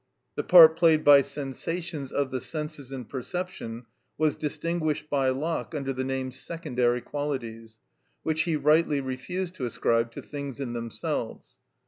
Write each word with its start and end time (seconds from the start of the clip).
The 0.33 0.41
part 0.41 0.77
played 0.77 1.03
by 1.03 1.21
sensations 1.21 2.11
of 2.11 2.31
the 2.31 2.41
senses 2.41 2.91
in 2.91 3.05
perception 3.05 3.85
was 4.17 4.35
distinguished 4.35 5.11
by 5.11 5.29
Locke 5.29 5.75
under 5.75 5.93
the 5.93 6.03
name 6.03 6.31
secondary 6.31 7.01
qualities, 7.01 7.77
which 8.23 8.41
he 8.45 8.55
rightly 8.55 8.99
refused 8.99 9.53
to 9.57 9.65
ascribe 9.65 10.11
to 10.13 10.23
things 10.23 10.59
in 10.59 10.73
themselves. 10.73 11.59